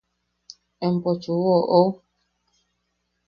¿Empochu 0.87 1.33
oʼou? 1.57 1.89